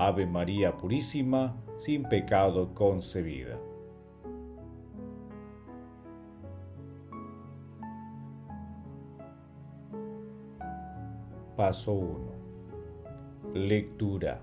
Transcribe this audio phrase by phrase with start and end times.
[0.00, 3.58] Ave María Purísima, sin pecado concebida.
[11.56, 13.54] Paso 1.
[13.54, 14.40] Lectura.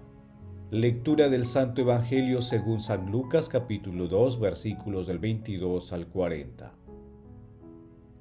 [0.71, 6.73] Lectura del Santo Evangelio según San Lucas capítulo 2 versículos del 22 al 40.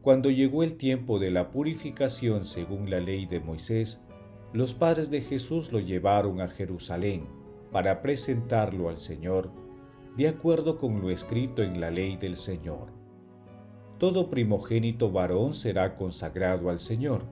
[0.03, 4.01] Cuando llegó el tiempo de la purificación según la ley de Moisés,
[4.55, 7.27] los padres de Jesús lo llevaron a Jerusalén
[7.73, 9.51] para presentarlo al Señor,
[10.17, 12.93] de acuerdo con lo escrito en la ley del Señor.
[13.99, 17.23] Todo primogénito varón será consagrado al Señor,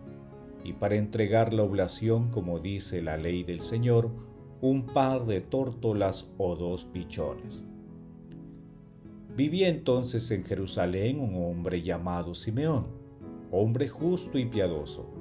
[0.64, 4.10] y para entregar la oblación, como dice la ley del Señor,
[4.60, 7.62] un par de tórtolas o dos pichones.
[9.36, 12.86] Vivía entonces en Jerusalén un hombre llamado Simeón,
[13.52, 15.11] hombre justo y piadoso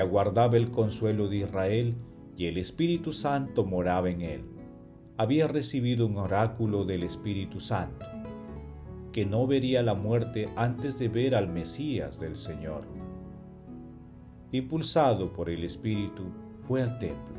[0.00, 1.94] aguardaba el consuelo de Israel
[2.36, 4.44] y el Espíritu Santo moraba en él.
[5.16, 8.06] Había recibido un oráculo del Espíritu Santo,
[9.12, 12.84] que no vería la muerte antes de ver al Mesías del Señor.
[14.52, 16.24] Impulsado por el Espíritu,
[16.66, 17.36] fue al templo.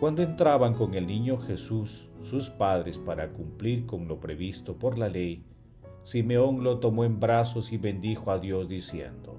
[0.00, 5.08] Cuando entraban con el niño Jesús, sus padres, para cumplir con lo previsto por la
[5.08, 5.44] ley,
[6.02, 9.38] Simeón lo tomó en brazos y bendijo a Dios diciendo,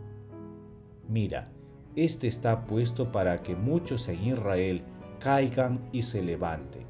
[1.11, 1.49] Mira,
[1.97, 4.81] este está puesto para que muchos en Israel
[5.19, 6.85] caigan y se levanten.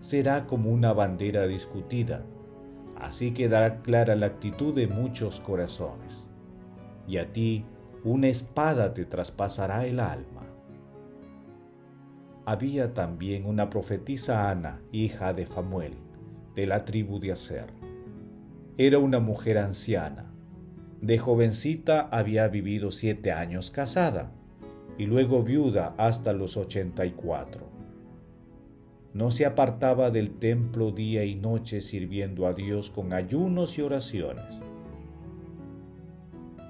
[0.00, 2.22] Será como una bandera discutida,
[2.96, 6.28] así quedará clara la actitud de muchos corazones.
[7.08, 7.64] Y a ti
[8.04, 10.42] una espada te traspasará el alma.
[12.46, 15.94] Había también una profetisa Ana, hija de Famuel,
[16.54, 17.66] de la tribu de Aser.
[18.78, 20.29] Era una mujer anciana
[21.00, 24.32] de jovencita había vivido siete años casada
[24.98, 27.68] y luego viuda hasta los ochenta y cuatro.
[29.14, 34.60] No se apartaba del templo día y noche sirviendo a Dios con ayunos y oraciones.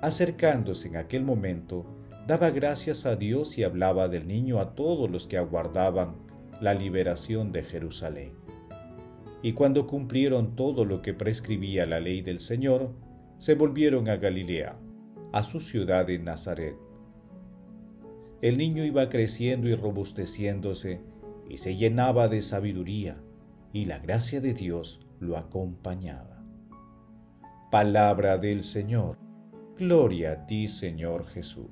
[0.01, 1.85] Acercándose en aquel momento,
[2.27, 6.15] daba gracias a Dios y hablaba del niño a todos los que aguardaban
[6.61, 8.33] la liberación de Jerusalén.
[9.43, 12.93] Y cuando cumplieron todo lo que prescribía la ley del Señor,
[13.41, 14.77] se volvieron a Galilea,
[15.33, 16.77] a su ciudad de Nazaret.
[18.43, 21.01] El niño iba creciendo y robusteciéndose
[21.49, 23.17] y se llenaba de sabiduría,
[23.73, 26.45] y la gracia de Dios lo acompañaba.
[27.71, 29.17] Palabra del Señor.
[29.79, 31.71] Gloria a ti, Señor Jesús.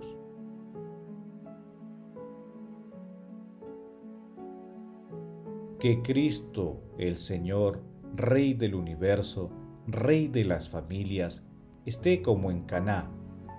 [5.79, 7.83] Que Cristo, el Señor,
[8.15, 9.51] Rey del universo,
[9.87, 11.45] Rey de las familias,
[11.89, 13.11] esté como en Caná,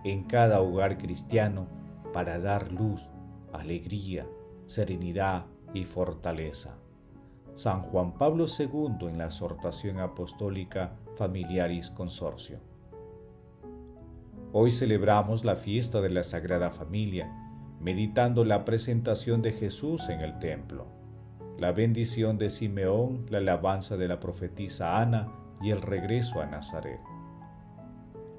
[0.03, 1.67] en cada hogar cristiano,
[2.13, 3.09] para dar luz,
[3.51, 4.27] alegría,
[4.67, 6.77] serenidad y fortaleza.
[7.55, 12.59] San Juan Pablo II en la exhortación apostólica Familiaris Consorcio.
[14.53, 17.31] Hoy celebramos la fiesta de la Sagrada Familia,
[17.79, 20.87] meditando la presentación de Jesús en el templo,
[21.57, 26.99] la bendición de Simeón, la alabanza de la profetisa Ana y el regreso a Nazaret.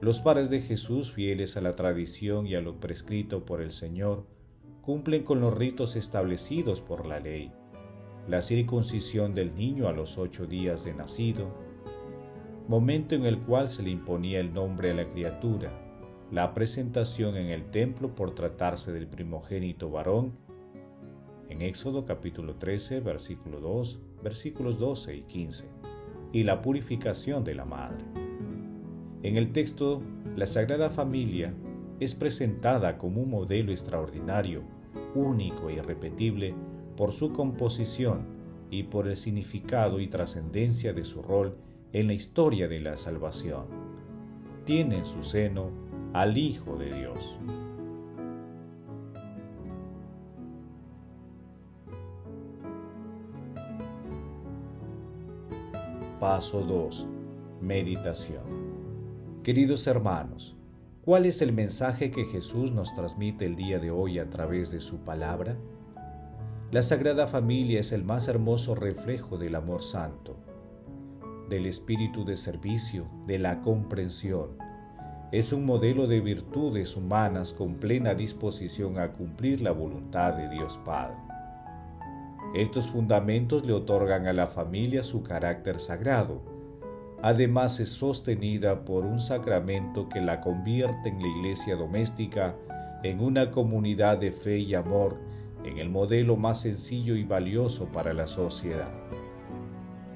[0.00, 4.24] Los padres de Jesús, fieles a la tradición y a lo prescrito por el Señor,
[4.80, 7.52] cumplen con los ritos establecidos por la ley.
[8.26, 11.54] La circuncisión del niño a los ocho días de nacido,
[12.66, 15.70] momento en el cual se le imponía el nombre a la criatura,
[16.30, 20.32] la presentación en el templo por tratarse del primogénito varón,
[21.50, 25.68] en Éxodo capítulo 13, versículo 2, versículos 12 y 15,
[26.32, 28.29] y la purificación de la madre.
[29.22, 30.00] En el texto,
[30.34, 31.52] la Sagrada Familia
[32.00, 34.62] es presentada como un modelo extraordinario,
[35.14, 36.54] único e irrepetible
[36.96, 38.24] por su composición
[38.70, 41.54] y por el significado y trascendencia de su rol
[41.92, 43.66] en la historia de la salvación.
[44.64, 45.70] Tiene en su seno
[46.14, 47.36] al Hijo de Dios.
[56.18, 57.06] Paso 2.
[57.60, 58.59] Meditación.
[59.42, 60.54] Queridos hermanos,
[61.02, 64.82] ¿cuál es el mensaje que Jesús nos transmite el día de hoy a través de
[64.82, 65.56] su palabra?
[66.70, 70.36] La Sagrada Familia es el más hermoso reflejo del amor santo,
[71.48, 74.58] del espíritu de servicio, de la comprensión.
[75.32, 80.78] Es un modelo de virtudes humanas con plena disposición a cumplir la voluntad de Dios
[80.84, 81.16] Padre.
[82.54, 86.59] Estos fundamentos le otorgan a la familia su carácter sagrado.
[87.22, 92.56] Además es sostenida por un sacramento que la convierte en la iglesia doméstica
[93.02, 95.16] en una comunidad de fe y amor,
[95.64, 98.90] en el modelo más sencillo y valioso para la sociedad.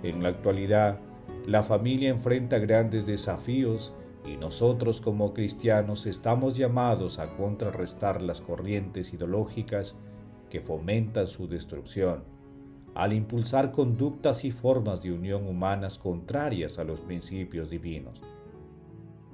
[0.03, 0.99] En la actualidad,
[1.47, 3.93] la familia enfrenta grandes desafíos
[4.27, 9.97] y nosotros como cristianos estamos llamados a contrarrestar las corrientes ideológicas
[10.49, 12.25] que fomentan su destrucción,
[12.94, 18.23] al impulsar conductas y formas de unión humanas contrarias a los principios divinos.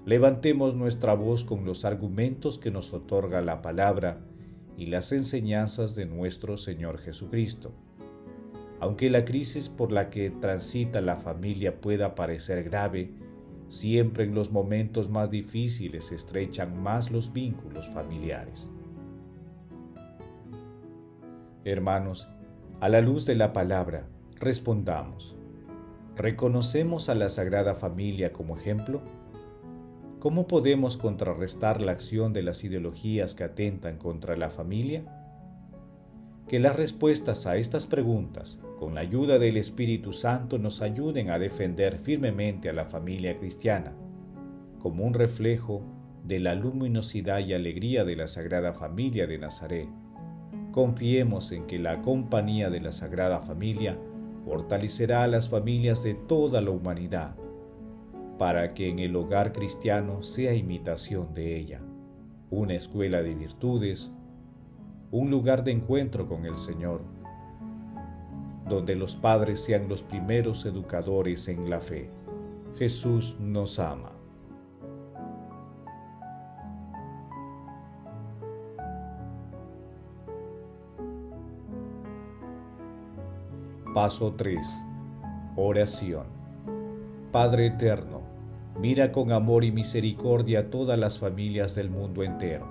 [0.06, 4.20] Levantemos nuestra voz con los argumentos que nos otorga la palabra
[4.78, 7.72] y las enseñanzas de nuestro Señor Jesucristo.
[8.80, 13.12] Aunque la crisis por la que transita la familia pueda parecer grave,
[13.68, 18.70] siempre en los momentos más difíciles se estrechan más los vínculos familiares.
[21.62, 22.26] Hermanos,
[22.80, 24.06] a la luz de la palabra,
[24.36, 25.36] respondamos.
[26.16, 29.02] ¿Reconocemos a la Sagrada Familia como ejemplo?
[30.18, 35.04] ¿Cómo podemos contrarrestar la acción de las ideologías que atentan contra la familia?
[36.48, 41.38] Que las respuestas a estas preguntas, con la ayuda del Espíritu Santo, nos ayuden a
[41.38, 43.92] defender firmemente a la familia cristiana,
[44.78, 45.84] como un reflejo
[46.24, 49.88] de la luminosidad y alegría de la Sagrada Familia de Nazaret
[50.72, 53.98] Confiemos en que la compañía de la Sagrada Familia
[54.44, 57.34] fortalecerá a las familias de toda la humanidad,
[58.38, 61.80] para que en el hogar cristiano sea imitación de ella,
[62.50, 64.12] una escuela de virtudes,
[65.10, 67.02] un lugar de encuentro con el Señor,
[68.68, 72.08] donde los padres sean los primeros educadores en la fe.
[72.78, 74.19] Jesús nos ama.
[83.94, 84.84] Paso 3.
[85.56, 86.26] Oración.
[87.32, 88.20] Padre Eterno,
[88.78, 92.68] mira con amor y misericordia a todas las familias del mundo entero.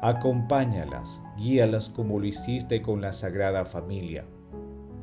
[0.00, 4.26] Acompáñalas, guíalas como lo hiciste con la Sagrada Familia.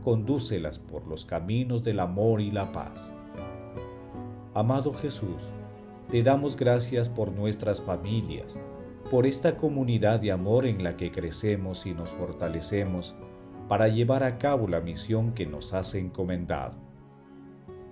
[0.06, 3.12] Condúcelas por los caminos del amor y la paz.
[4.54, 5.42] Amado Jesús,
[6.10, 8.58] te damos gracias por nuestras familias,
[9.12, 13.16] por esta comunidad de amor en la que crecemos y nos fortalecemos
[13.68, 16.76] para llevar a cabo la misión que nos has encomendado.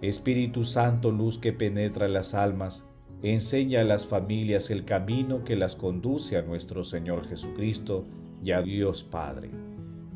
[0.02, 2.84] Espíritu Santo, luz que penetra las almas,
[3.22, 8.06] enseña a las familias el camino que las conduce a nuestro Señor Jesucristo
[8.44, 9.50] y a Dios Padre,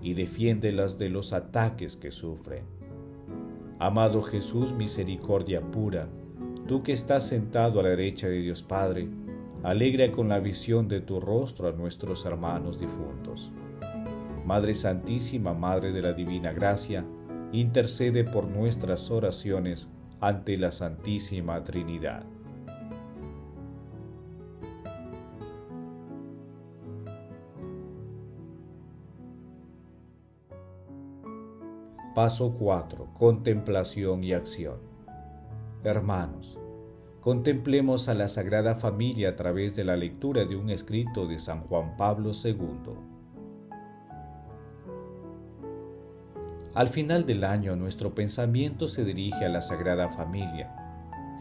[0.01, 2.65] y defiéndelas de los ataques que sufren.
[3.79, 6.09] Amado Jesús, misericordia pura,
[6.67, 9.07] tú que estás sentado a la derecha de Dios Padre,
[9.63, 13.51] alegra con la visión de tu rostro a nuestros hermanos difuntos
[14.47, 17.03] Madre Santísima, Madre de la Divina Gracia,
[17.51, 19.89] intercede por nuestras oraciones
[20.21, 22.23] ante la Santísima Trinidad.
[32.15, 33.15] Paso 4.
[33.15, 34.77] Contemplación y acción.
[35.83, 36.57] Hermanos,
[37.19, 41.59] contemplemos a la Sagrada Familia a través de la lectura de un escrito de San
[41.59, 43.16] Juan Pablo II.
[46.77, 50.75] Al final del año nuestro pensamiento se dirige a la Sagrada Familia.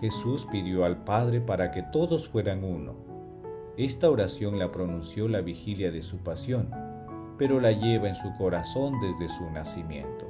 [0.01, 2.95] Jesús pidió al Padre para que todos fueran uno.
[3.77, 6.71] Esta oración la pronunció la vigilia de su pasión,
[7.37, 10.25] pero la lleva en su corazón desde su nacimiento.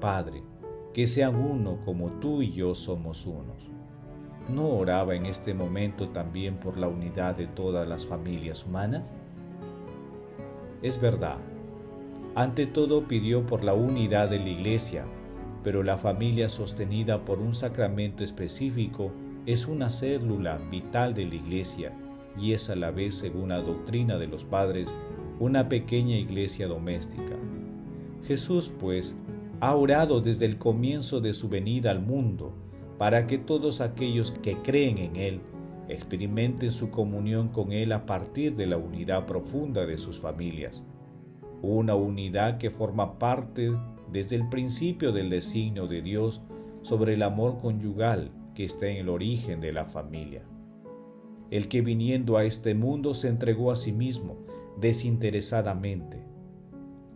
[0.00, 0.44] Padre,
[0.92, 3.68] que sean uno como tú y yo somos unos.
[4.48, 9.10] ¿No oraba en este momento también por la unidad de todas las familias humanas?
[10.82, 11.38] Es verdad,
[12.34, 15.04] ante todo pidió por la unidad de la Iglesia,
[15.62, 19.12] pero la familia sostenida por un sacramento específico
[19.46, 21.92] es una célula vital de la Iglesia
[22.38, 24.92] y es a la vez, según la doctrina de los padres,
[25.38, 27.36] una pequeña iglesia doméstica.
[28.24, 29.14] Jesús, pues,
[29.60, 32.52] ha orado desde el comienzo de su venida al mundo
[32.98, 35.40] para que todos aquellos que creen en Él
[35.88, 40.82] experimenten su comunión con Él a partir de la unidad profunda de sus familias,
[41.72, 43.72] una unidad que forma parte
[44.10, 46.42] desde el principio del designio de Dios
[46.82, 50.42] sobre el amor conyugal que está en el origen de la familia.
[51.50, 54.36] El que viniendo a este mundo se entregó a sí mismo
[54.80, 56.24] desinteresadamente,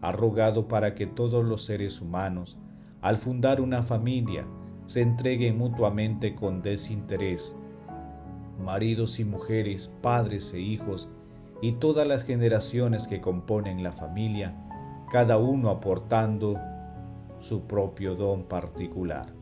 [0.01, 2.59] ha rogado para que todos los seres humanos,
[3.01, 4.47] al fundar una familia,
[4.87, 7.55] se entreguen mutuamente con desinterés.
[8.65, 11.09] Maridos y mujeres, padres e hijos,
[11.61, 14.55] y todas las generaciones que componen la familia,
[15.11, 16.59] cada uno aportando
[17.41, 19.33] su propio don particular.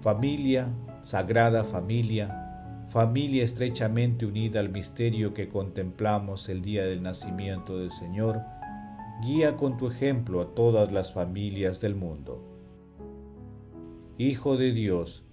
[0.00, 0.68] Familia,
[1.02, 8.40] sagrada familia, familia estrechamente unida al misterio que contemplamos el día del nacimiento del Señor,
[9.22, 12.42] guía con tu ejemplo a todas las familias del mundo.
[14.18, 15.25] Hijo de Dios,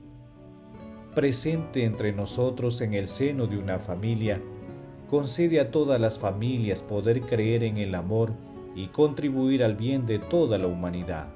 [1.13, 4.41] presente entre nosotros en el seno de una familia,
[5.09, 8.33] concede a todas las familias poder creer en el amor
[8.75, 11.27] y contribuir al bien de toda la humanidad.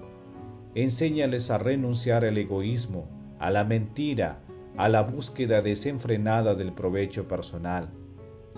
[0.75, 3.07] Enséñales a renunciar al egoísmo,
[3.39, 4.41] a la mentira,
[4.77, 7.89] a la búsqueda desenfrenada del provecho personal.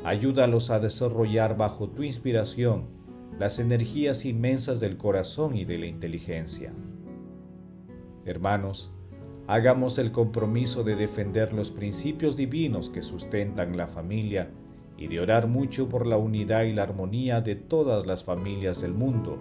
[0.04, 2.88] Ayúdalos a desarrollar bajo tu inspiración
[3.38, 6.74] las energías inmensas del corazón y de la inteligencia.
[8.26, 8.92] Hermanos,
[9.50, 14.52] hagamos el compromiso de defender los principios divinos que sustentan la familia
[14.96, 18.94] y de orar mucho por la unidad y la armonía de todas las familias del
[18.94, 19.40] mundo,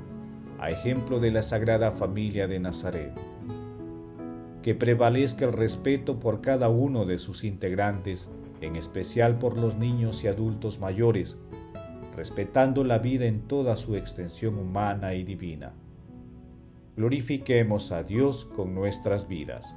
[0.58, 3.12] a ejemplo de la Sagrada Familia de Nazaret.
[4.62, 8.30] Que prevalezca el respeto por cada uno de sus integrantes,
[8.62, 11.38] en especial por los niños y adultos mayores,
[12.16, 15.74] respetando la vida en toda su extensión humana y divina.
[16.96, 19.76] Glorifiquemos a Dios con nuestras vidas.